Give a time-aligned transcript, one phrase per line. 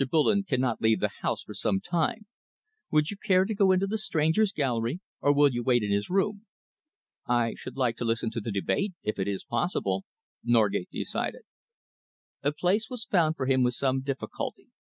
[0.09, 2.25] Bullen cannot leave the House for some time.
[2.89, 6.09] Would you care to go into the Strangers' Gallery, or will you wait in his
[6.09, 6.47] room?"
[7.27, 10.05] "I should like to listen to the debate, if it is possible,"
[10.43, 11.43] Norgate decided.
[12.41, 14.69] A place was found for him with some difficulty.